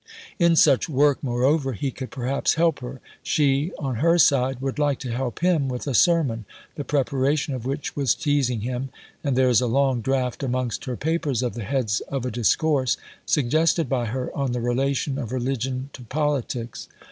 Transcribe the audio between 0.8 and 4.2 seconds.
work, moreover, he could perhaps help her. She, on her